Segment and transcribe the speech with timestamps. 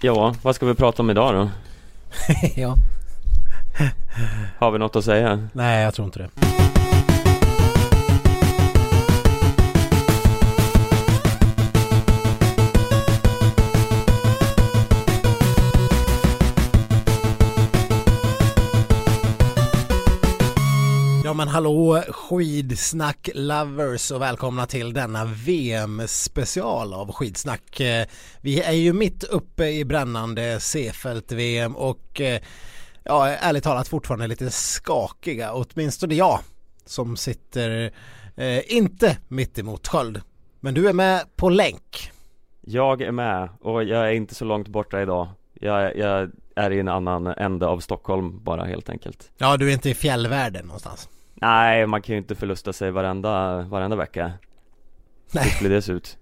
[0.00, 1.50] Ja, vad ska vi prata om idag då?
[2.56, 2.74] ja.
[4.58, 5.48] Har vi något att säga?
[5.52, 6.57] Nej, jag tror inte det.
[21.38, 27.80] Men hallå skidsnack lovers och välkomna till denna VM-special av skidsnack.
[27.80, 28.06] Eh,
[28.40, 32.40] Vi är ju mitt uppe i brännande Seefeld-VM och eh,
[33.04, 36.40] ja, ärligt talat fortfarande lite skakiga, åtminstone jag
[36.84, 37.90] som sitter
[38.36, 40.20] eh, inte mitt emot sköld.
[40.60, 42.10] Men du är med på länk.
[42.60, 45.28] Jag är med och jag är inte så långt borta idag
[45.60, 49.72] Jag, jag är i en annan ände av Stockholm bara helt enkelt Ja, du är
[49.72, 51.08] inte i fjällvärlden någonstans.
[51.40, 54.32] Nej, man kan ju inte förlusta sig varenda, varenda vecka
[55.32, 55.44] Nej.
[55.44, 56.18] Hur skulle det se ut?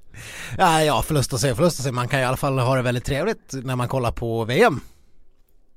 [0.59, 1.93] Ja, ja, förlusta sig och förlusta sig.
[1.93, 4.81] Man kan i alla fall ha det väldigt trevligt när man kollar på VM.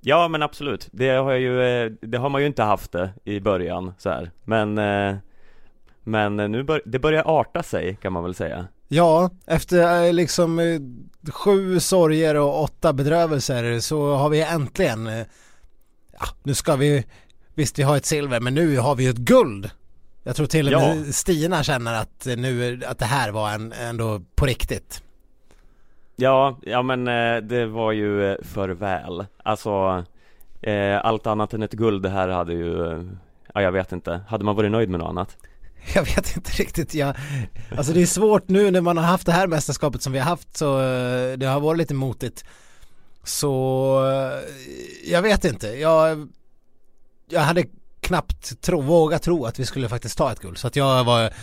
[0.02, 3.14] Ja men absolut, det har jag ju, eh, det har man ju inte haft det
[3.24, 4.32] i början så här.
[4.44, 5.16] Men eh,
[6.04, 10.60] Men nu bör, det börjar arta sig kan man väl säga Ja, efter eh, liksom
[11.32, 15.06] sju sorger och åtta bedrövelser så har vi äntligen,
[16.20, 17.06] ja, nu ska vi,
[17.60, 19.72] visst vi har ett silver men nu har vi ju ett guld.
[20.24, 20.96] Jag tror till och Ja.
[20.96, 25.04] med Stina känner att nu, att det här var en, ändå på riktigt.
[26.16, 30.04] Ja, ja men eh, det var ju eh, för väl Alltså
[30.62, 32.76] eh, Allt annat än ett guld det här hade ju
[33.54, 35.38] Ja jag vet inte, hade man varit nöjd med något annat?
[35.96, 37.16] Jag vet inte riktigt, jag,
[37.78, 40.26] alltså det är svårt nu när man har haft det här mästerskapet som vi har
[40.26, 40.78] haft så
[41.38, 42.46] det har varit lite motigt.
[43.24, 44.04] Så
[45.06, 46.28] jag vet inte, jag,
[47.30, 47.64] jag hade
[48.02, 50.58] knappt tro, vågat tro att vi skulle faktiskt ta ett guld.
[50.58, 51.34] Så att jag var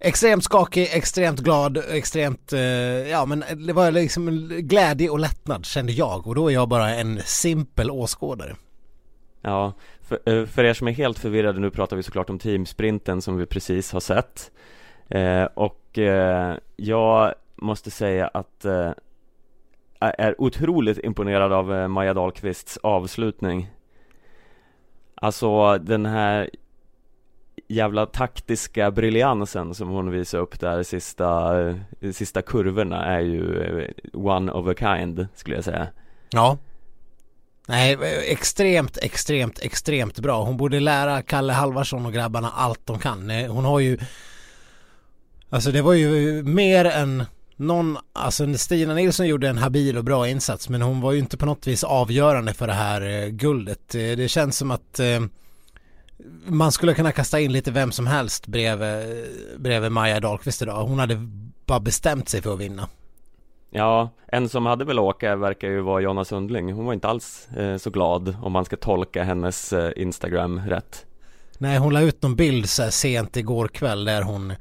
[0.00, 2.60] extremt skakig, extremt glad, extremt, eh,
[3.10, 6.26] ja men det var liksom glädje och lättnad kände jag.
[6.26, 8.56] Och då är jag bara en simpel åskådare.
[9.42, 13.22] Ja, för, eh, för er som är helt förvirrade, nu pratar vi såklart om teamsprinten
[13.22, 14.50] som vi precis har sett.
[15.08, 18.92] Eh, Och eh, jag måste säga att eh,
[19.98, 23.70] jag är otroligt imponerad av eh, Maja Dahlqvists avslutning.
[25.24, 26.50] Alltså den här
[27.68, 31.52] jävla taktiska briljansen som hon visar upp där i sista,
[32.12, 35.88] sista kurvorna är ju eh, one of a kind skulle jag säga
[36.30, 36.58] Ja.
[37.68, 37.98] Nej,
[38.28, 40.44] extremt, extremt, extremt bra.
[40.44, 43.30] Hon borde lära Kalle Halvarsson och grabbarna allt de kan.
[43.30, 43.98] Eh, hon har ju
[45.48, 47.24] Alltså det var ju mer än
[47.56, 51.36] någon, alltså Stina Nilsson gjorde en habil och bra insats men hon var ju inte
[51.36, 53.94] på något vis avgörande för det här eh, guldet.
[53.94, 55.20] Eh, Det känns som att eh,
[56.46, 59.26] man skulle kunna kasta in lite vem som helst bredvid,
[59.58, 60.84] bredvid Maja Dahlqvist idag.
[60.86, 61.28] Hon hade
[61.66, 62.88] bara bestämt sig för att vinna.
[63.70, 67.48] Ja, en som hade väl åka verkar ju vara Jonna Sundling Hon var inte alls
[67.56, 71.06] eh, så glad om man ska tolka hennes eh, Instagram rätt
[71.58, 74.52] Nej hon la ut någon bild så sent igår kväll där hon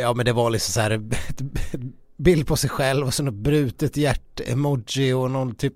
[0.00, 0.90] Ja men det var liksom så här
[1.28, 1.40] ett-
[1.74, 1.80] ett
[2.16, 5.74] bild på sig själv och så något brutet hjärt-emoji och någon typ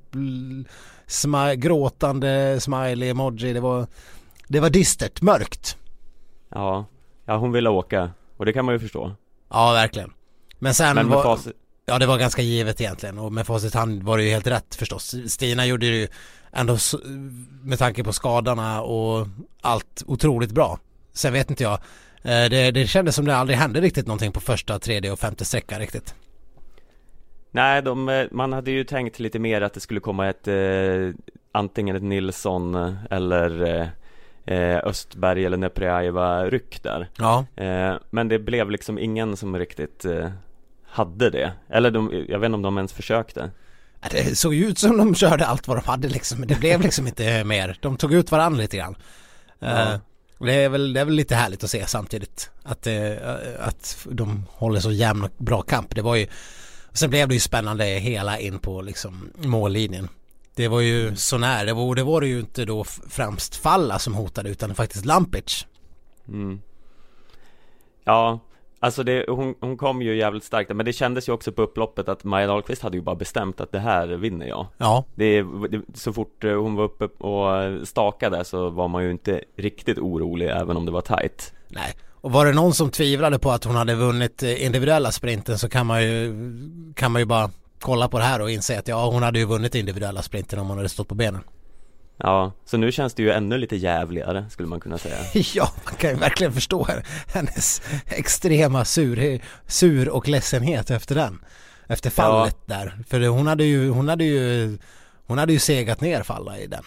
[1.06, 3.52] smi- gråtande smiley-emoji.
[3.52, 3.86] Det var
[4.48, 5.76] Det var dystert, mörkt.
[6.50, 6.86] Ja,
[7.24, 9.12] ja hon ville åka och det kan man ju förstå
[9.50, 10.10] Ja verkligen.
[10.58, 11.52] Men sen Men var, facit,
[11.86, 14.74] Ja det var ganska givet egentligen och med facit hand var det ju helt rätt
[14.74, 15.14] förstås.
[15.28, 16.08] Stina gjorde ju
[16.52, 16.76] ändå
[17.62, 19.26] med tanke på skadorna och
[19.60, 20.78] allt otroligt bra.
[21.12, 21.78] Sen vet inte jag.
[22.24, 25.44] Eh, Det, det kändes som det aldrig hände riktigt någonting på första, tredje och femte
[25.44, 26.14] sträckan riktigt.
[27.50, 31.10] nej de, eh, man hade ju tänkt lite mer att det skulle komma ett eh,
[31.56, 33.88] Antingen ett Nilsson eh, eller eh,
[34.56, 37.44] eh, Östberg eller Neprjajeva ryck där Ja.
[37.56, 40.30] eh, Men det blev liksom ingen som riktigt eh,
[40.86, 43.50] hade det Eller de, jag vet inte om de ens försökte
[44.10, 46.38] Det såg ju ut som de körde allt vad de hade liksom.
[46.38, 47.78] Men det blev liksom inte mer.
[47.80, 48.96] De tog ut varandra lite grann.
[49.58, 50.00] Ja.
[50.38, 52.50] Det, är väl, det är väl lite härligt att se samtidigt.
[52.62, 53.12] Att, eh,
[53.60, 55.94] att de håller så jämn och bra kamp.
[55.94, 56.26] Det var ju
[56.94, 60.08] Sen blev det ju spännande hela in på liksom mållinjen.
[60.54, 61.66] Det var ju så när.
[61.66, 65.66] Det var det, var det ju inte då främst Falla som hotade utan faktiskt Lampic.
[66.28, 66.60] Mm.
[68.04, 68.40] Ja,
[68.84, 72.08] alltså det, hon, hon kom ju jävligt starkt Men det kändes ju också på upploppet
[72.08, 75.80] att Maja Dahlqvist hade ju bara bestämt att det här vinner jag Ja, det, det,
[75.94, 80.48] Så fort eh, hon var uppe och stakade så var man ju inte riktigt orolig
[80.48, 81.94] även om det var tight nej.
[82.20, 85.68] Och var det någon som tvivlade på att hon hade vunnit eh, individuella sprinten så
[85.68, 86.34] kan man ju,
[86.96, 87.50] kan man ju bara
[87.80, 90.68] kolla på det här och inse att ja, hon hade ju vunnit individuella sprinten om
[90.68, 91.40] hon hade stått på benen.
[92.16, 95.16] Ja, så nu känns det ju ännu lite jävligare skulle man kunna säga
[95.54, 96.86] Ja, man kan ju verkligen förstå
[97.34, 101.44] hennes extrema sur, sur och ledsenhet efter den.
[101.88, 102.74] Efter fallet ja.
[102.74, 102.98] där.
[103.08, 104.78] För hon hade ju, hon hade ju,
[105.26, 106.84] hon hade ju segat ner Falla i den.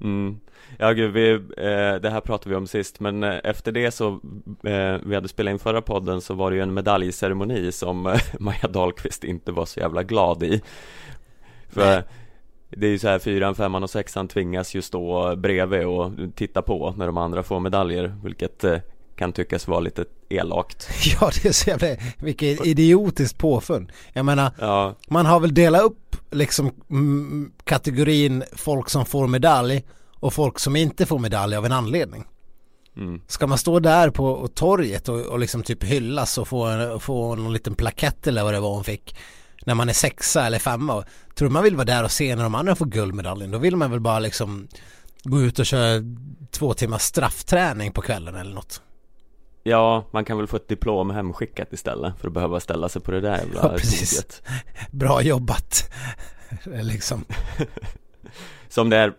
[0.00, 0.40] Mm.
[0.78, 4.20] Ja gud, vi, eh, det här pratade vi om sist men eh, efter det så
[4.64, 8.20] eh, Vi hade spelat in förra podden så var det ju en medaljceremoni som eh,
[8.38, 10.62] Maja Dahlqvist inte var så jävla glad i
[11.68, 12.02] För Nej.
[12.76, 16.62] Det är ju så här fyran, femman och sexan tvingas ju stå bredvid och titta
[16.62, 18.78] på när de andra får medaljer Vilket eh,
[19.16, 20.88] kan tyckas vara lite elakt
[21.20, 21.88] Ja det är så jävla,
[22.18, 24.94] vilket idiotiskt påfund Jag menar, ja.
[25.08, 26.72] man har väl delat upp liksom
[27.64, 29.84] kategorin folk som får medalj
[30.20, 32.24] och folk som inte får medalj av en anledning.
[32.96, 33.20] Mm.
[33.26, 37.52] Ska man stå där på torget och, och liksom typ hyllas och få, få någon
[37.52, 39.16] liten plakett eller vad det var hon fick
[39.64, 41.04] när man är sexa eller femma.
[41.34, 43.90] Tror man vill vara där och se när de andra får guldmedaljen då vill man
[43.90, 44.68] väl bara liksom
[45.24, 46.02] gå ut och köra
[46.50, 48.82] två timmars straffträning på kvällen eller något.
[49.62, 53.10] Ja, man kan väl få ett diplom hemskickat istället för att behöva ställa sig på
[53.10, 54.42] det där jävla ja, precis.
[54.90, 55.90] Bra jobbat.
[56.64, 57.24] liksom.
[58.68, 59.12] Som det är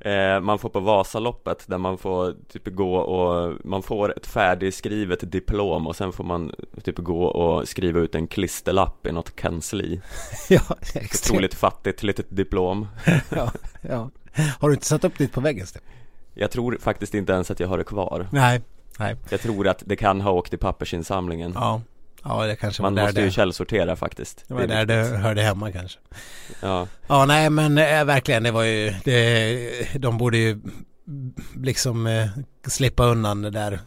[0.00, 5.32] eh, man får på Vasaloppet där man får typ gå och man får ett färdigskrivet
[5.32, 6.52] diplom och sen får man
[6.82, 10.00] typ gå och skriva ut en klisterlapp i något kansli.
[10.48, 10.60] Ja,
[10.94, 12.86] extremt Otroligt fattigt litet diplom.
[13.30, 14.10] Ja, ja.
[14.58, 15.82] Har du inte satt upp ditt på väggen Sten?
[16.34, 18.28] Jag tror faktiskt inte ens att jag har det kvar.
[18.32, 18.62] Nej,
[18.98, 19.16] nej.
[19.30, 21.52] Jag tror att det kan ha åkt i pappersinsamlingen.
[21.54, 21.80] Ja
[22.24, 25.16] Ja det kanske Man var måste där ju källsortera faktiskt Det var det där det
[25.16, 25.98] hörde hemma kanske
[26.60, 30.60] Ja Ja nej men äh, verkligen det var ju det, De borde ju
[31.56, 32.28] liksom eh,
[32.66, 33.80] slippa undan det där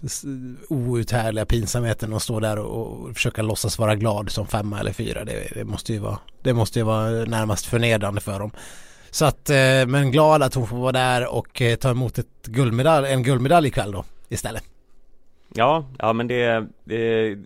[0.70, 5.26] outhärdliga pinsamheten och stå där och, och försöka låtsas vara glad som femma eller fyra.
[5.26, 8.52] Det, det, måste ju vara, det måste ju vara närmast förnedrande för dem.
[9.12, 12.46] Så att, eh, men glad att hon får vara där och eh, ta emot ett
[12.46, 14.64] guldmedalj, en guldmedalj ikväll då istället.
[15.54, 17.38] Ja, ja men det, det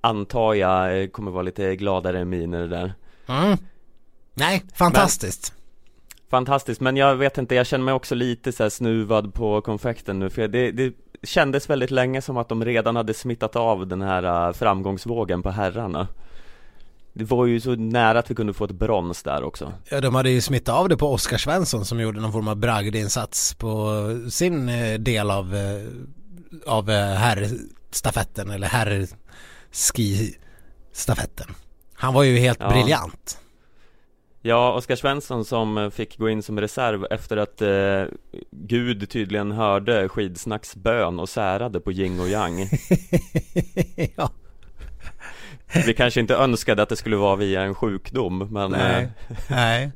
[0.00, 2.94] antar jag eh, kommer vara lite gladare miner där.
[3.28, 3.58] Mm.
[4.34, 5.52] Nej, fantastiskt.
[5.52, 5.60] Men,
[6.30, 10.30] Fantastiskt, men jag vet inte, jag känner mig också lite så snuvad på konfekten nu
[10.30, 14.48] för det, det kändes väldigt länge som att de redan hade smittat av den här
[14.48, 16.08] uh, framgångsvågen på herrarna.
[17.12, 19.72] Det var ju så nära att vi kunde få ett brons där också.
[19.88, 22.56] Ja de hade ju smittat av det på Oskar Svensson som gjorde någon form av
[22.56, 23.96] bragdinsats på
[24.30, 25.54] sin eh, del av,
[26.66, 29.06] av herrstafetten eller herr
[29.70, 31.54] skistafetten.
[31.94, 32.70] Han var ju helt ja.
[32.70, 33.38] briljant.
[34.42, 38.04] Ja, Oskar Svensson som fick gå in som reserv efter att eh,
[38.50, 42.58] Gud tydligen hörde skidsnacks bön och särade på yin och yang.
[44.16, 44.30] ja.
[45.86, 48.70] Vi kanske inte önskade att det skulle vara via en sjukdom, men...
[48.70, 49.36] Nej, eh...
[49.50, 49.90] nej.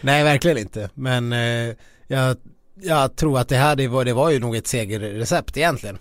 [0.00, 0.90] nej verkligen inte.
[0.94, 1.74] Men eh,
[2.06, 2.36] jag,
[2.74, 5.98] jag tror att det här, det var, det var ju nog ett segerrecept egentligen.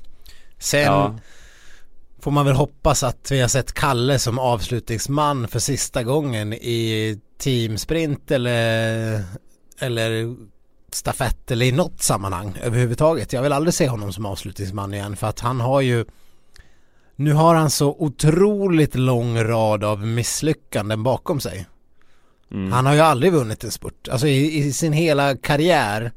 [0.58, 0.84] Sen...
[0.84, 1.16] Ja
[2.22, 7.20] får man väl hoppas att vi har sett Kalle som avslutningsman för sista gången i
[7.38, 9.24] teamsprint eller,
[9.80, 10.36] eller
[10.92, 13.34] stafett eller i något sammanhang överhuvudtaget.
[13.34, 16.06] Jag vill aldrig se honom som avslutningsman igen för att han har ju
[17.16, 21.68] nu har han så otroligt lång rad av misslyckanden bakom sig.
[22.52, 22.72] Mm.
[22.72, 24.08] Han har ju aldrig vunnit en spurt.
[24.08, 26.12] Alltså i, i sin hela karriär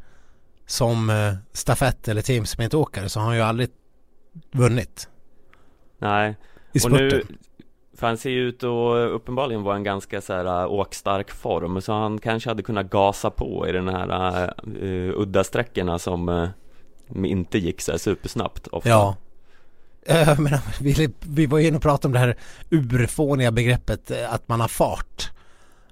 [0.66, 3.68] som eh, stafett eller teamsprintåkare så har han ju aldrig
[4.52, 5.08] vunnit.
[6.02, 6.36] Nej,
[6.72, 7.24] I och nu
[7.96, 11.80] För han ser ju ut att uppenbarligen vara en ganska så här uh, åkstark form
[11.80, 16.48] Så han kanske hade kunnat gasa på i den här uh, udda sträckorna som uh,
[17.14, 18.88] inte gick så här supersnabbt ofta.
[18.88, 19.16] Ja.
[20.06, 22.36] Jag menar, vi, vi var ju inne och pratade om det här
[22.70, 25.30] urfåniga begreppet att man har fart.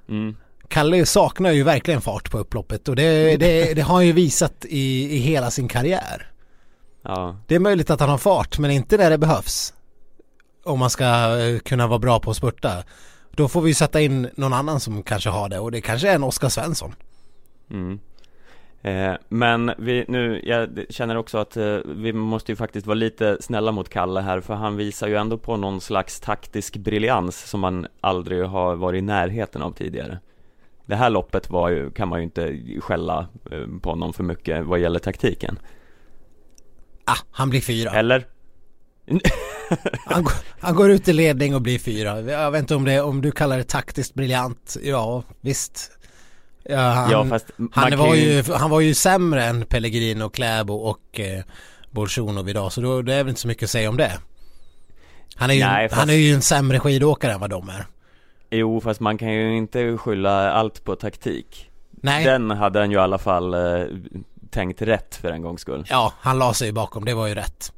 [0.09, 0.37] Mm.
[0.69, 4.65] Kalle saknar ju verkligen fart på upploppet och det, det, det har han ju visat
[4.65, 6.31] i, i hela sin karriär.
[7.03, 7.37] Ja.
[7.47, 9.75] Det är möjligt att han har fart men inte när det behövs
[10.65, 11.05] om man ska
[11.39, 12.85] eh, kunna vara bra på att spurta.
[13.31, 16.15] Då får vi sätta in någon annan som kanske har det och det kanske är
[16.15, 16.95] en Oskar Svensson.
[17.71, 18.01] Mm.
[18.83, 23.37] Eh, men vi, nu, jag känner också att eh, vi måste ju faktiskt vara lite
[23.41, 27.61] snälla mot Kalle här för han visar ju ändå på någon slags taktisk briljans som
[27.61, 30.19] man aldrig har varit i närheten av tidigare.
[30.87, 34.65] Det här loppet var ju, kan man ju inte skälla eh, på honom för mycket
[34.65, 35.59] vad gäller taktiken.
[37.05, 37.91] Ah, han blir fyra.
[37.91, 38.27] Eller?
[40.07, 40.27] Han,
[40.61, 42.21] han, går ut i ledning och blir fyra.
[42.21, 44.77] Jag vet inte om, det, om du kallar det taktiskt briljant.
[44.83, 45.91] Ja, visst.
[46.63, 51.21] Ja, han, ja, fast han, var ju, han var ju sämre än Pellegrino, Kläbo och
[51.21, 51.43] eh,
[51.91, 52.73] Bolsjunov idag.
[52.73, 54.13] Så då, det är väl inte så mycket att säga om det.
[55.35, 56.01] Han är ju, Nej, fast...
[56.01, 57.87] han är ju en sämre skidåkare än vad de är.
[58.51, 61.71] Jo, fast man kan ju inte skylla allt på taktik.
[61.91, 62.25] Nej.
[62.25, 63.87] Den hade han ju i alla fall eh,
[64.51, 65.87] tänkt rätt för en gångs skull.
[65.91, 67.73] Ja, han la sig bakom, det var ju rätt.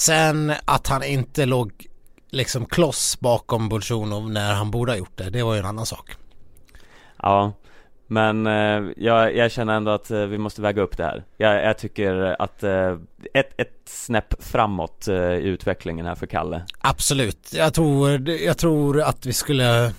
[0.00, 1.86] Sen att han inte låg
[2.30, 5.30] liksom kloss bakom Bolsjunov när han borde ha gjort det.
[5.30, 6.10] Det var ju en annan sak.
[7.22, 7.52] Ja,
[8.06, 11.24] men eh, jag, jag, känner ändå att eh, vi måste väga upp det här.
[11.36, 12.96] Jag, jag tycker att eh,
[13.34, 16.62] ett, ett snäpp framåt eh, i utvecklingen här för Kalle.
[16.78, 17.52] Absolut.
[17.52, 19.92] Jag tror, jag tror att vi skulle eh,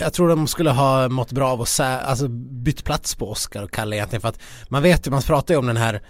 [0.00, 3.62] jag tror de skulle ha mått bra av att sä, alltså bytt plats på Oskar
[3.62, 6.00] och Kalle egentligen för att man vet ju, man pratar ju om den här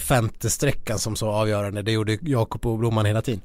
[0.00, 3.42] femte sträckan som så avgörande, det gjorde Jakob och Blomman hela tiden.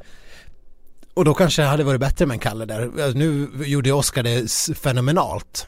[1.14, 3.14] Och då kanske det hade varit bättre med en Kalle där.
[3.14, 5.68] Nu gjorde Oskar det fenomenalt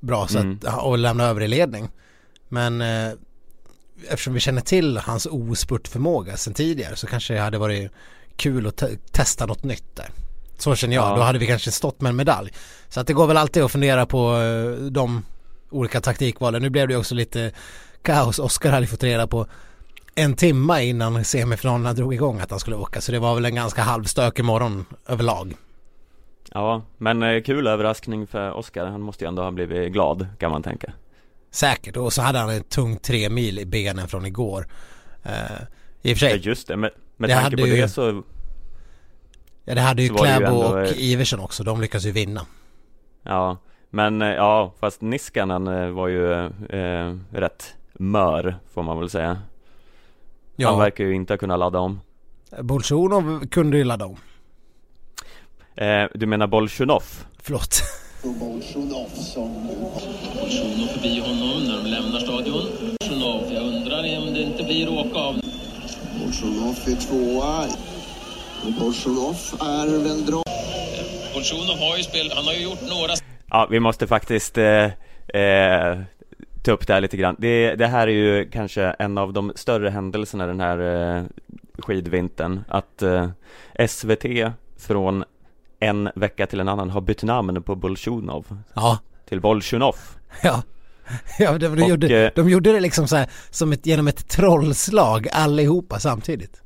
[0.00, 0.78] bra sätt mm.
[0.78, 1.88] och lämna över i ledning.
[2.48, 3.12] Men eh,
[4.08, 7.90] eftersom vi känner till hans ospurtförmåga sen tidigare så kanske det hade varit
[8.36, 10.10] kul att te testa något nytt där.
[10.58, 11.16] Så känner jag, ja.
[11.16, 12.52] då hade vi kanske stått med en medalj.
[12.88, 15.24] Så att det går väl alltid att fundera på eh, de
[15.70, 16.62] olika taktikvalen.
[16.62, 17.52] Nu blev det också lite
[18.02, 18.38] kaos.
[18.38, 19.46] Oskar hade fått reda på
[20.14, 23.00] en timma innan semifinalerna drog igång att han skulle åka.
[23.00, 25.54] Så det var väl en ganska halvstökig morgon överlag.
[26.52, 28.86] Ja, men eh, kul överraskning för Oskar.
[28.86, 30.92] Han måste ju ändå ha blivit glad kan man tänka.
[31.50, 34.66] Säkert, och så hade han en tung tre mil i benen från igår.
[35.26, 35.32] Uh,
[36.02, 36.30] I och för sig.
[36.30, 38.22] Ja just det, med, med det tanke på ju, det så
[39.64, 42.46] Ja det hade ju Kläbo och eh, Iversen också, de lyckas ju vinna.
[43.22, 43.56] Ja,
[43.90, 46.32] men ja, fast Niskanen var ju
[46.68, 49.38] eh, rätt mör får man väl säga.
[50.56, 50.70] Ja.
[50.70, 52.00] Han verkar ju inte kunna ladda om.
[52.58, 54.16] Bolsjunov kunde ju ladda om.
[55.76, 57.02] Eh, du menar Bolsjunov?
[57.42, 57.82] Förlåt.
[58.22, 59.66] Bolsjunov som...
[60.40, 62.66] Bolsjunov förbi honom när de lämnar stadion.
[63.00, 65.34] Bolsjunov, jag undrar om det inte blir åka av.
[66.20, 67.66] Bolsjunov är tvåa.
[68.80, 70.42] Bolsjunov är väl bra.
[71.34, 73.12] Bolsjunov har ju spelat, han har ju gjort några...
[73.50, 74.84] Ja, vi måste faktiskt eh,
[75.40, 75.98] eh,
[76.62, 77.36] ta upp det här lite grann.
[77.38, 80.78] Det, det, här är ju kanske en av de större händelserna den här
[81.16, 81.24] eh,
[81.78, 82.60] skidvintern.
[82.68, 83.28] Att eh,
[83.88, 84.24] SVT
[84.78, 85.24] från
[85.82, 89.96] en vecka till en annan har bytt namn på Bolsjunov Ja Till Bolsjunov
[90.42, 90.62] Ja
[91.38, 94.08] Ja, de, de, och, gjorde, eh, de gjorde det liksom så här, som ett, genom
[94.08, 96.62] ett trollslag allihopa samtidigt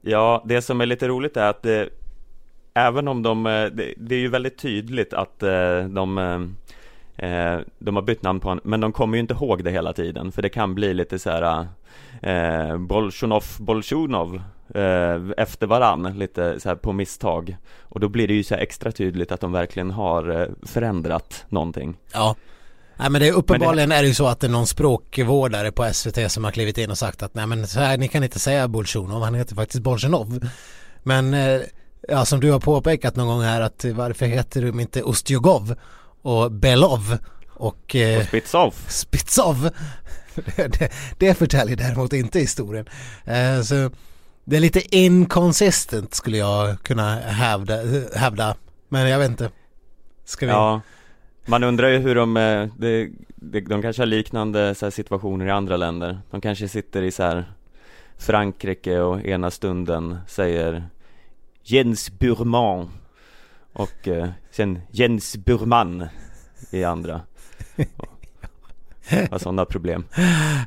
[0.00, 1.88] Ja, det som är lite roligt är att det,
[2.74, 6.18] även om de, eh, det, det är ju väldigt tydligt att eh, de
[7.18, 9.92] eh, de har bytt namn på honom, men de kommer ju inte ihåg det hela
[9.92, 11.66] tiden för det kan bli lite så här
[12.22, 14.42] eh, Bolsjunov, Bolsjunov
[14.74, 18.92] eh, efter varann lite så här på misstag och då blir det ju så extra
[18.92, 21.96] tydligt att de verkligen har eh, förändrat någonting.
[22.12, 22.36] Ja.
[22.96, 23.96] Nej men det är uppenbarligen det...
[23.96, 26.90] är det ju så att det är någon språkvårdare på SVT som har klivit in
[26.90, 29.82] och sagt att nej men så här, ni kan inte säga Bolsjunov, han heter faktiskt
[29.82, 30.48] Bolsjunov.
[31.02, 31.60] Men eh,
[32.08, 35.74] ja som du har påpekat någon gång här att varför heter de inte Ostjogov
[36.22, 38.74] och Belov och, eh, och Spitsov.
[38.88, 39.70] Spitsov.
[40.56, 42.88] det, det förtäljer däremot inte historien.
[43.24, 43.90] Eh, så
[44.44, 47.74] det är lite inconsistent skulle jag kunna hävda,
[48.14, 48.56] hävda.
[48.88, 49.50] Men jag vet inte.
[50.24, 50.52] Ska vi?
[50.52, 50.80] Ja.
[51.46, 55.76] Man undrar ju hur de, eh, de, de, de kanske har liknande situationer i andra
[55.76, 56.18] länder.
[56.30, 57.52] De kanske sitter i så här
[58.18, 60.88] Frankrike och ena stunden säger
[61.62, 62.90] Jens Burman
[63.78, 66.06] och eh, sen Jens Burman
[66.70, 67.20] i andra.
[69.30, 70.04] Har sådana problem.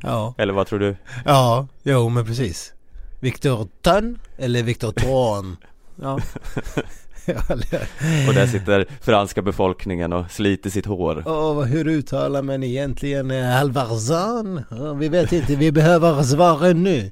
[0.02, 0.34] Ja.
[0.38, 0.96] Eller vad tror du?
[1.24, 2.72] Ja, jo men precis.
[3.20, 5.56] Victor Tön eller Victor Tron.
[5.96, 6.18] Ja.
[8.28, 11.22] och där sitter franska befolkningen och sliter sitt hår.
[11.26, 14.64] Oh, hur uttalar man egentligen Alvarzan?
[14.70, 17.10] Oh, vi vet inte, vi behöver svaren nu.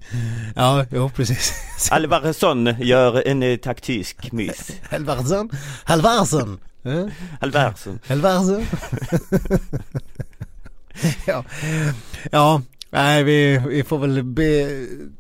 [0.57, 1.53] Ja, jo precis.
[1.91, 4.71] Alvarzon gör en taktisk miss.
[4.91, 5.51] Alvarzon?
[5.85, 6.61] Alvarzon?
[7.41, 7.99] Alvarzon.
[8.09, 8.67] Alvarzon?
[11.27, 11.45] ja.
[12.31, 14.69] ja, nej vi, vi får väl be,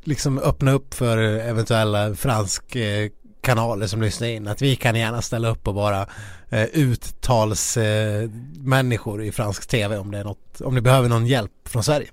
[0.05, 5.23] liksom öppna upp för eventuella fransk eh, kanaler som lyssnar in att vi kan gärna
[5.23, 6.07] ställa upp och vara
[6.51, 11.53] eh, uttalsmänniskor eh, i fransk tv om det är något, om ni behöver någon hjälp
[11.65, 12.09] från Sverige.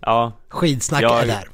[0.00, 0.32] Ja.
[0.48, 1.48] Skidsnack jag, är där.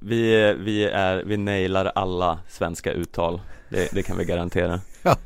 [0.00, 3.40] Vi, vi, är, vi nailar alla svenska uttal.
[3.68, 4.80] Det, det kan vi garantera.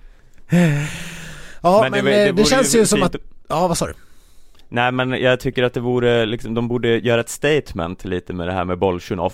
[1.62, 3.16] Ja, ja men, men det, det, det känns ju som att,
[3.48, 3.94] ja vad sa du?
[4.68, 8.48] Nej men jag tycker att det vore liksom, de borde göra ett statement lite med
[8.48, 9.32] det här med Bolsjunov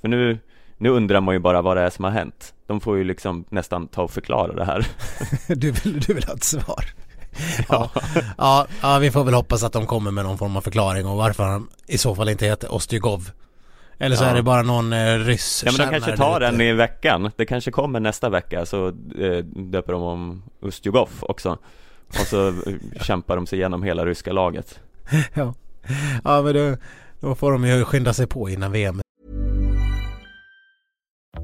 [0.00, 0.38] För nu,
[0.78, 3.44] nu undrar man ju bara vad det är som har hänt De får ju liksom
[3.48, 4.86] nästan ta och förklara det här
[5.54, 6.84] du, vill, du vill ha ett svar?
[7.68, 7.90] Ja.
[8.38, 8.66] ja.
[8.82, 11.44] ja, vi får väl hoppas att de kommer med någon form av förklaring och varför
[11.44, 13.30] han i så fall inte heter Ostjugov
[13.98, 14.28] Eller så ja.
[14.28, 17.46] är det bara någon eh, ryss Ja men de kanske tar den i veckan Det
[17.46, 21.58] kanske kommer nästa vecka så eh, döper de om Ustjugov också
[22.08, 22.54] och så
[23.00, 24.80] kämpar de sig igenom hela ryska laget.
[25.34, 25.54] ja.
[26.24, 26.76] ja, men då,
[27.20, 29.00] då får de ju skynda sig på innan VM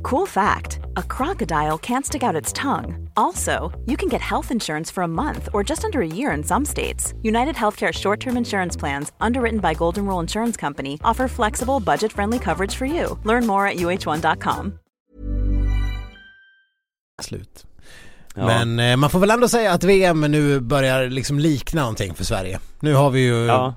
[0.03, 3.09] Cool fact a crocodile can't stick out its tongue.
[3.17, 6.45] Also, you can get health insurance for a month or just under a year in
[6.45, 7.15] some states.
[7.23, 12.13] United Healthcare short term insurance plans, underwritten by Golden Rule Insurance Company, offer flexible, budget
[12.13, 13.19] friendly coverage for you.
[13.25, 14.79] Learn more at uh1.com.
[17.23, 17.67] Slut.
[18.35, 18.47] Ja.
[18.47, 22.25] Men eh, man får väl ändå säga att VM nu börjar liksom likna någonting för
[22.25, 22.61] Sverige.
[22.81, 23.75] Nu har vi ju, ja.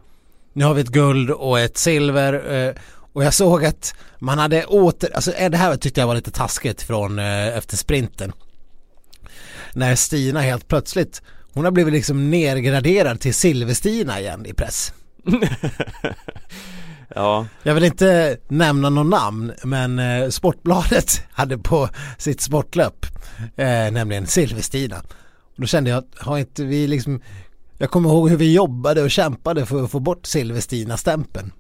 [0.54, 2.76] nu har vi ett guld och ett silver eh,
[3.16, 6.32] och jag såg att man hade åter, alltså eh, det här tyckte jag var lite
[6.32, 8.32] taskigt från eh, efter sprinten.
[9.74, 11.22] När Stina helt plötsligt,
[11.54, 14.94] hon har blivit liksom nergraderad till Silver-Stina igen i press.
[17.16, 17.48] ja.
[17.64, 23.06] Jag vill inte nämna någon namn men eh, Sportbladet hade på sitt sportlöp
[23.56, 24.98] eh, nämligen Silver-Stina.
[25.56, 27.22] Och då kände jag har inte vi liksom
[27.78, 31.52] jag kommer ihåg hur vi jobbade och kämpade för att få bort Silver-Stina-stämpeln.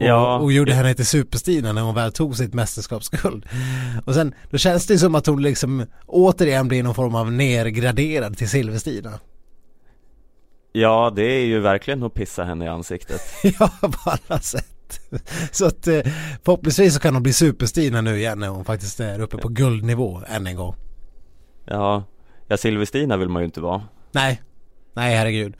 [0.00, 0.38] Och, Ja.
[0.38, 3.46] och gjorde henne till Superstina när hon väl tog sitt mästerskapsguld.
[4.04, 8.36] Och sen, då känns det som att hon liksom återigen blir någon form av nergraderad
[8.38, 9.18] till Silver-Stina.
[10.72, 13.20] ja, det är ju verkligen att pissa henne i ansiktet
[13.58, 15.00] Ja, på alla sätt.
[15.52, 16.00] Så att eh,
[16.44, 20.22] förhoppningsvis så kan hon bli Superstina nu igen när hon faktiskt är uppe på guldnivå
[20.28, 20.74] än en gång.
[21.64, 22.04] Ja,
[22.48, 24.42] ja Silverstina vill man ju inte vara Nej,
[24.94, 25.54] nej herregud.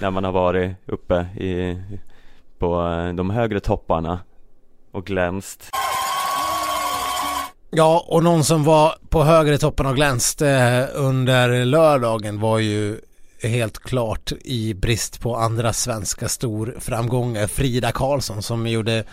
[0.00, 1.82] När man har varit uppe i,
[2.58, 4.20] på eh, de högre topparna
[4.92, 5.70] och glänst
[7.70, 13.00] Ja, och någon som var på högre toppen och glänste under lördagen var ju
[13.42, 19.04] helt klart i brist på andra svenska storframgångar Frida Karlsson som gjorde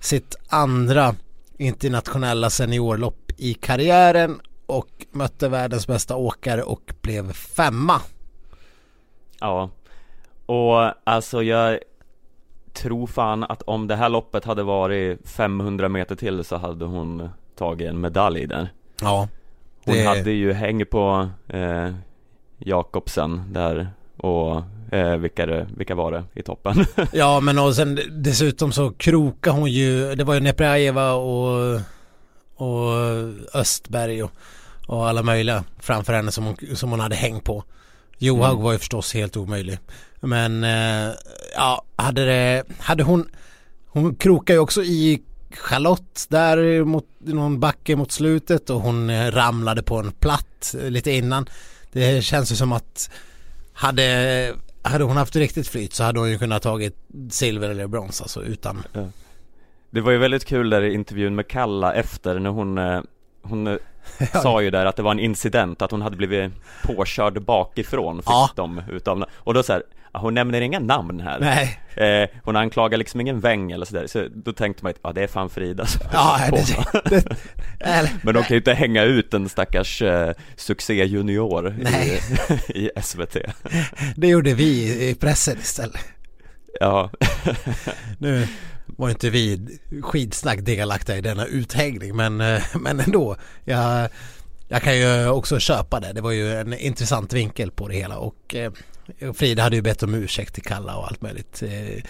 [0.00, 1.14] sitt andra
[1.58, 8.00] internationella seniorlopp i karriären och mötte världens bästa åkare och blev femma.
[9.40, 9.70] Ja
[10.46, 11.78] Och alltså jag
[12.72, 17.28] tror fan att om det här loppet hade varit 500 meter till så hade hon
[17.58, 18.68] tagit en medalj där
[19.00, 19.28] Ja.
[19.84, 21.90] Hon Det- hade ju häng på eh,
[22.58, 24.62] Jakobsen där och
[24.94, 26.84] eh, vilka, det, vilka var det i toppen?
[27.12, 31.80] Ja men och sen dessutom så krokade hon ju, det var ju Neprajeva och,
[32.56, 32.92] och
[33.54, 34.30] Östberg och,
[34.88, 37.64] och alla möjliga framför henne som hon, som hon hade häng på.
[38.22, 38.62] Johaug Mm.
[38.62, 39.78] var ju förstås helt omöjlig.
[40.20, 41.14] Men eh,
[41.54, 43.28] ja, hade det, hade hon,
[43.86, 49.30] hon krokade ju också i Charlotte där mot någon backe mot slutet och hon eh,
[49.30, 51.46] ramlade på en platt eh, lite innan.
[51.92, 53.10] Det känns ju som att
[53.72, 56.96] hade, hade hon haft riktigt flyt så hade hon ju kunnat tagit
[57.30, 58.82] silver eller brons alltså utan
[59.90, 62.78] Det var ju väldigt kul där i intervjun med Kalla efter när hon
[63.42, 63.76] Hon eh,
[64.42, 66.52] sa ju där att det var en incident, att hon hade blivit
[66.82, 68.50] påkörd bakifrån fick Ja.
[68.56, 69.82] de utav Och då så här,
[70.14, 71.40] hon nämner inga namn här.
[71.40, 71.80] Nej,
[72.22, 75.22] eh, Hon anklagar liksom ingen väng eller sådär, så då tänkte man att ja, det
[75.22, 77.36] är fan Frida som ja det, det,
[77.80, 82.20] eller, Men de kan ju inte hänga ut en stackars eh, succéjunior i,
[82.68, 83.36] i SVT
[84.16, 86.00] det gjorde vi i pressen istället.
[86.80, 87.10] Ja,
[88.18, 88.46] Nu
[88.96, 93.36] var inte vi skidsnack delaktiga i denna uthängning men, eh, men ändå.
[93.64, 94.08] Jag,
[94.68, 96.12] jag kan ju också köpa det.
[96.12, 98.72] Det var ju en intressant vinkel på det hela och eh,
[99.34, 101.62] Frida hade ju bett om ursäkt till Kalla och allt möjligt.
[101.62, 102.02] Eh,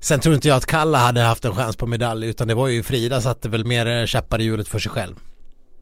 [0.00, 2.68] sen tror inte jag att Kalla hade haft en chans på medalj utan det var
[2.68, 5.14] ju Frida satte väl mer käppar i hjulet för sig själv.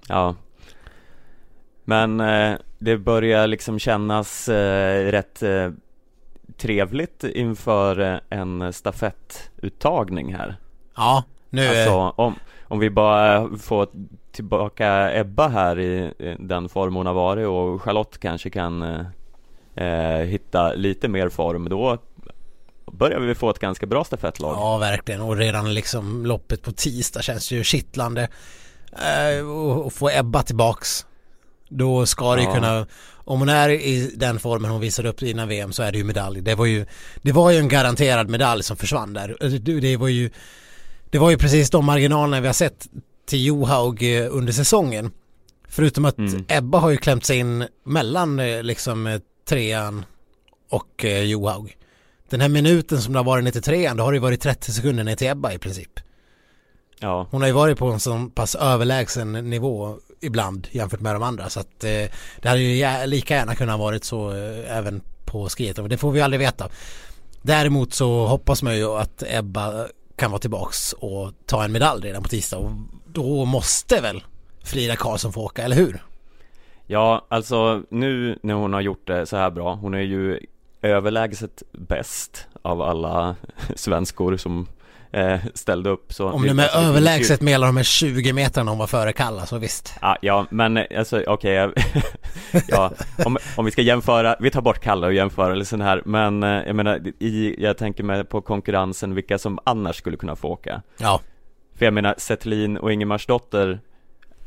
[0.09, 0.37] ja
[1.85, 2.23] Men
[2.79, 5.43] det börjar liksom kännas rätt
[6.57, 10.57] trevligt inför eh, en stafettuttagning här
[10.97, 11.69] Ja, nu...
[11.69, 12.35] Alltså om,
[12.65, 13.89] om vi bara får
[14.33, 19.07] tillbaka Ebba här i i den form hon har varit och Charlotte kanske kan eh,
[19.87, 21.99] eh, hitta lite mer form då
[22.93, 25.21] börjar vi få ett ganska bra stafettlag Ja, verkligen.
[25.21, 28.29] Och redan liksom loppet på tisdag känns ju kittlande.
[28.93, 31.07] Eh, och, och få Ebba tillbaks.
[31.69, 32.55] Då ska det ju Ja.
[32.55, 32.87] kunna,
[33.25, 36.05] om hon är i den formen hon visade upp innan VM så är det ju
[36.05, 36.41] medalj.
[36.41, 36.87] Det var ju,
[37.23, 39.37] det var ju en garanterad medalj som försvann där.
[39.41, 40.31] Eh, Det, var ju,
[41.11, 42.87] det var ju precis de marginalerna vi har sett
[43.27, 45.11] till Johaug eh, under säsongen.
[45.69, 46.45] Förutom att Mm.
[46.49, 50.05] Ebba har ju klämt sig in mellan eh, liksom eh, trean
[50.71, 51.77] och Johaug.
[52.31, 54.41] Den här minuten som det har varit ner till trean, då har det ju varit
[54.41, 56.01] 30 sekunder ner till Ebba i princip.
[57.03, 61.23] Ja, Hon har ju varit på en sån pass överlägsen nivå ibland jämfört med de
[61.23, 62.05] andra så att eh,
[62.41, 66.13] det hade ju lika gärna kunnat varit så eh, även på skiet och det får
[66.13, 66.69] vi aldrig veta.
[67.43, 69.87] Däremot så hoppas man ju att Ebba
[70.17, 72.71] kan vara tillbaks och ta en medalj redan på tisdag och
[73.07, 74.25] då måste väl
[74.65, 76.03] Frida Karlsson få åka, eller hur?
[76.87, 80.41] ja alltså nu när hon har gjort det så här bra Hon är ju
[80.83, 83.37] överlägset bäst av alla
[83.77, 84.67] svenskor som
[85.13, 88.79] eh, ställde upp så Om du med överlägset med alla de här 20 metrarna hon
[88.79, 89.95] var före Kalla så visst.
[90.01, 91.83] Ja, ja men eh, alltså okej, okay,
[92.69, 92.93] ja,
[93.25, 96.77] om, om vi ska jämföra, vi tar bort Kalle och jämförelsen här, men eh, jag
[96.77, 100.83] menar, i, jag tänker mig på konkurrensen, vilka som annars skulle kunna få åka.
[100.99, 101.21] Ja.
[101.75, 103.81] För jag menar, Zetterlin och Ingemarsdotter,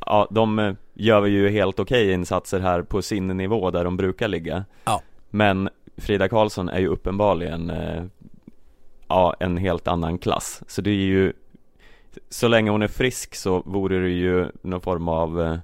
[0.06, 4.28] ja, de gör ju helt okej okay insatser här på sin nivå där de brukar
[4.28, 4.65] ligga.
[4.86, 5.01] Ja.
[5.30, 8.04] Men Frida Karlsson är ju uppenbarligen eh,
[9.07, 10.61] ja, en helt annan klass.
[10.67, 11.33] Så det är ju
[12.29, 15.57] så länge hon är frisk så vore det ju någon form av eh,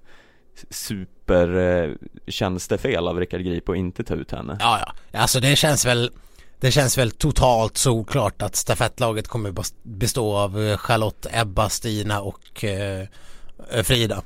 [0.69, 4.57] supertjänstefel av Rickard Grip att inte ta ut henne.
[4.59, 5.19] Ja, ja.
[5.19, 6.11] Alltså det känns väl
[6.59, 12.63] det känns väl totalt såklart att stafettlaget kommer bestå av eh, Charlotte, Ebba, Stina och
[12.63, 13.07] eh,
[13.83, 14.23] Frida.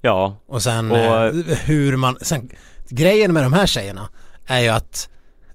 [0.00, 0.36] Ja.
[0.46, 0.98] Och sen och...
[0.98, 2.50] Eh, hur man, sen
[2.88, 4.08] grejen med de här tjejerna
[4.46, 5.08] är ju att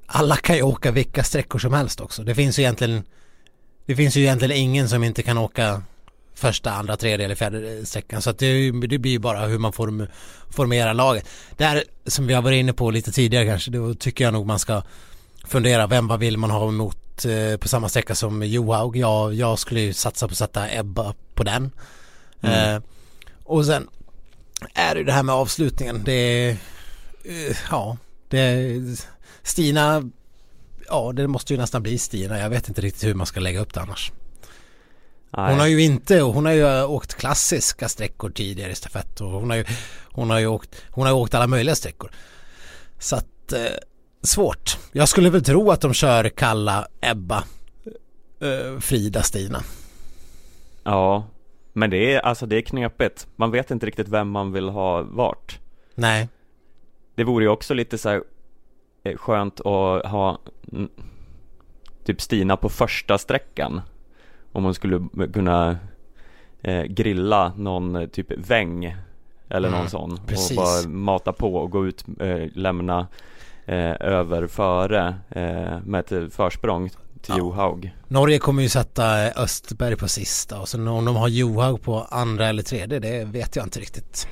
[0.05, 2.23] alla kan ju åka vilka sträckor som helst också.
[2.23, 3.03] Det finns ju egentligen
[3.85, 5.81] det finns ju egentligen ingen som inte kan åka
[6.35, 8.21] första, andra, tredje eller fjärde sträckan.
[8.21, 10.07] Så att det, det blir bara hur man form,
[10.49, 11.29] formerar laget.
[11.57, 14.59] Där som vi har varit inne på lite tidigare kanske, då tycker jag nog man
[14.59, 14.81] ska
[15.45, 18.97] fundera vem vad vill man ha emot eh, på samma sträcka som Johaug.
[18.97, 21.71] Jag, jag skulle ju satsa på att sätta Ebba på den.
[22.41, 22.75] Mm.
[22.75, 22.81] Eh,
[23.43, 23.87] och sen
[24.73, 26.01] är det det här med avslutningen.
[26.05, 26.49] Det
[27.23, 28.71] eh, ja, det
[29.43, 30.09] Stina,
[30.87, 32.39] ja det måste ju nästan bli Stina.
[32.39, 34.11] Jag vet inte riktigt hur man ska lägga upp det annars.
[35.37, 35.49] Nej.
[35.49, 39.49] Hon har ju inte, hon har ju åkt klassiska sträckor tidigare i stafett och hon
[39.49, 39.65] har ju,
[40.11, 42.11] hon har ju åkt, hon har åkt alla möjliga sträckor.
[42.99, 43.59] Så att, eh,
[44.21, 44.77] svårt.
[44.91, 47.43] Jag skulle väl tro att de kör Kalla, Ebba,
[48.39, 49.63] eh, Frida, Stina.
[50.83, 51.27] Ja,
[51.73, 53.27] men det är, alltså det är knepigt.
[53.35, 55.59] Man vet inte riktigt vem man vill ha vart.
[55.95, 56.29] Nej.
[57.15, 58.23] Det vore ju också lite så här
[59.17, 60.37] skönt att ha
[62.05, 63.81] typ Stina på första sträckan
[64.51, 65.77] om hon skulle kunna
[66.61, 68.95] eh, grilla någon eh, typ väng
[69.49, 70.57] eller någon mm, sån precis.
[70.57, 73.07] och bara mata på och gå ut, eh, lämna
[73.65, 77.37] eh, över före eh, med ett försprång till ja.
[77.37, 77.95] Johaug.
[78.07, 82.47] Norge kommer ju sätta Östberg på sista och sen om de har Johaug på andra
[82.47, 84.27] eller tredje det vet jag inte riktigt.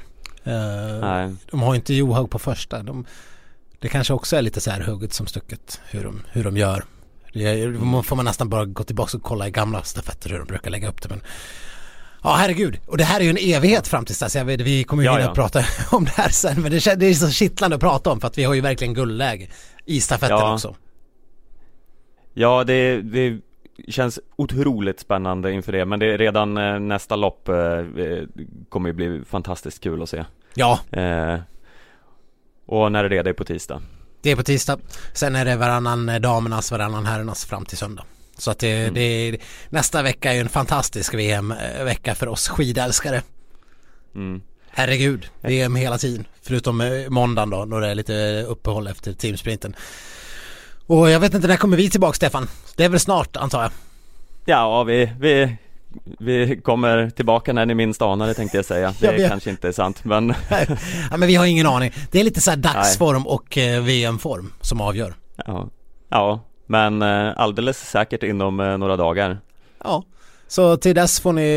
[1.01, 1.36] Nej.
[1.51, 2.84] De har inte Johaug på första.
[2.84, 3.05] De,
[3.82, 6.84] det kanske också är lite så här hugget som stucket hur de, hur de gör.
[7.34, 7.74] Det
[8.06, 10.89] får man nästan bara gå tillbaka och kolla i gamla stafetter hur de brukar lägga
[10.89, 11.10] upp det.
[11.10, 11.22] Men
[12.24, 14.36] Ja herregud, och det här är ju en evighet fram tills dess.
[14.36, 15.34] Jag vet, vi kommer ju ja, hinna ja.
[15.34, 15.60] prata
[15.91, 18.38] om det här sen men det, det är så kittlande att prata om för att
[18.38, 19.48] vi har ju verkligen guldläge
[19.86, 20.54] i stafetten ja.
[20.54, 20.76] också.
[22.34, 23.39] Ja, det, det
[23.88, 28.24] känns otroligt spännande inför det men det är redan eh, nästa lopp eh, eh,
[28.70, 30.26] kommer ju bli fantastiskt kul att se.
[30.54, 30.80] Ja.
[30.91, 31.39] Eh,
[32.71, 33.23] och när är det?
[33.23, 33.81] Det är på tisdag?
[34.21, 34.79] Det är på tisdag.
[35.13, 38.03] Sen är det varannan damernas, varannan herrarnas fram till söndag.
[38.38, 38.93] Så att det, mm.
[38.93, 39.38] det
[39.69, 43.21] nästa vecka är ju en fantastisk VM-vecka för oss skidälskare.
[44.15, 44.41] Mm.
[44.69, 46.25] Herregud, VM hela tiden.
[46.41, 49.75] Förutom eh, måndagen då, då det är lite uppehåll efter teamsprinten.
[50.88, 52.47] Och jag vet inte, när kommer vi tillbaka Stefan?
[52.75, 53.71] Det är väl snart antar jag?
[54.45, 55.57] Ja, vi, vi
[56.19, 58.93] vi kommer tillbaka när ni minst anar det tänkte jag säga.
[58.99, 60.34] Det ja, kanske inte är sant men
[61.12, 61.91] Ja men vi har ingen aning.
[62.12, 65.13] Det är lite så dagsform och eh, VM-form som avgör.
[65.45, 65.69] Ja,
[66.10, 69.39] ja men eh, alldeles säkert inom eh, några dagar.
[69.84, 70.04] Ja.
[70.47, 71.51] Så till dess får ni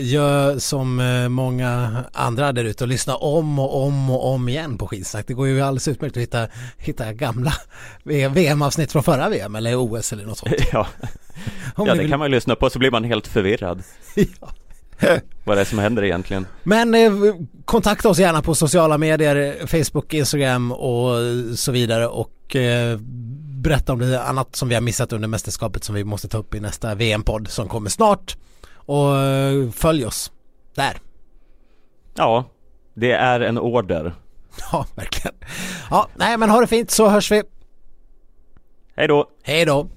[0.00, 0.96] göra som
[1.30, 5.24] många andra där ute och lyssna om och om och om igen på skidsnack.
[5.26, 7.52] Det går ju alldeles utmärkt att hitta, hitta gamla
[8.30, 10.54] VM-avsnitt från förra VM eller OS eller något sånt.
[10.72, 10.86] Ja,
[11.76, 12.10] ja det vill...
[12.10, 13.82] kan man ju lyssna på så blir man helt förvirrad.
[14.14, 14.48] ja.
[15.44, 16.46] Vad det är som händer egentligen.
[16.62, 17.12] Men eh,
[17.64, 21.14] kontakta oss gärna på sociala medier, Facebook, Instagram och
[21.56, 22.98] så vidare och eh,
[23.66, 26.54] berätta om det annat som vi har missat under mästerskapet som vi måste ta upp
[26.54, 28.36] i nästa VM-podd som kommer snart.
[28.74, 30.32] Och eh, följ oss
[30.74, 30.96] där.
[32.14, 32.44] Ja,
[32.94, 34.14] det är en order.
[34.72, 35.34] Ja, verkligen.
[35.90, 37.42] Ja, nej men ha det fint så hörs vi.
[38.96, 39.26] Hej då.
[39.42, 39.88] Hej då.